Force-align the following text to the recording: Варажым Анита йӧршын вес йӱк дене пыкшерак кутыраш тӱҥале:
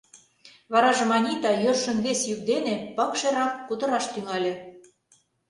Варажым 0.71 1.11
Анита 1.17 1.51
йӧршын 1.63 1.97
вес 2.05 2.19
йӱк 2.29 2.41
дене 2.51 2.73
пыкшерак 2.95 3.51
кутыраш 3.67 4.05
тӱҥале: 4.13 4.53